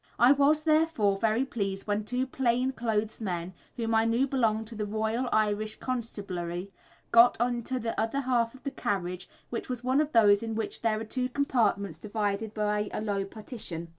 I 0.17 0.31
was, 0.31 0.63
therefore, 0.63 1.15
very 1.17 1.45
pleased 1.45 1.85
when 1.85 2.03
two 2.03 2.25
plain 2.25 2.71
clothes 2.71 3.21
men 3.21 3.53
whom 3.77 3.93
I 3.93 4.05
knew 4.05 4.25
belonged 4.25 4.65
to 4.69 4.75
the 4.75 4.87
Royal 4.87 5.29
Irish 5.31 5.75
Constabulary, 5.75 6.71
got 7.11 7.37
into 7.39 7.77
the 7.77 8.01
other 8.01 8.21
half 8.21 8.55
of 8.55 8.63
the 8.63 8.71
carriage, 8.71 9.29
which 9.51 9.69
was 9.69 9.83
one 9.83 10.01
of 10.01 10.11
those 10.11 10.41
in 10.41 10.55
which 10.55 10.81
there 10.81 10.99
are 10.99 11.03
two 11.05 11.29
compartments 11.29 11.99
divided 11.99 12.51
by 12.55 12.89
a 12.91 12.99
low 12.99 13.25
partition. 13.25 13.89